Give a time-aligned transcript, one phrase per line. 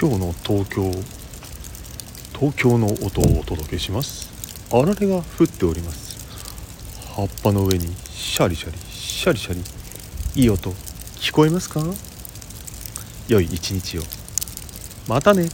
[0.00, 0.90] 今日の東京
[2.32, 4.30] 東京の音をお届けします。
[4.72, 6.18] あられが降っております。
[7.14, 9.60] 葉っぱの上にシャリシャリシャリシャリ
[10.40, 11.84] いい音聞こえますか？
[13.28, 14.02] 良い一日を。
[15.06, 15.50] またね。